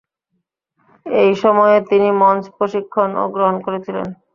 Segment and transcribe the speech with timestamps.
[1.05, 4.07] এই সময়ে তিনি মঞ্চ প্রশিক্ষণও গ্রহণ করেছিলেন।